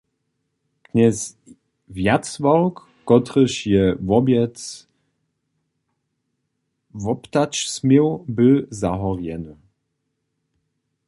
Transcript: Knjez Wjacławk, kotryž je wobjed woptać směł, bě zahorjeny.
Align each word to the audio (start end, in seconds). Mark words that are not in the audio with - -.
Knjez 0.85 1.19
Wjacławk, 1.95 2.75
kotryž 3.07 3.53
je 3.73 3.83
wobjed 4.09 4.55
woptać 7.03 7.53
směł, 7.75 8.07
bě 8.35 8.49
zahorjeny. 8.79 9.53